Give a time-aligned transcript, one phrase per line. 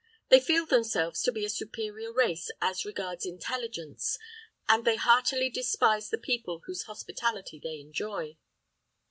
[0.29, 4.17] They feel themselves to be a superior race as regards intelligence,
[4.67, 8.35] and they heartily despise the people whose hospitality they enjoy.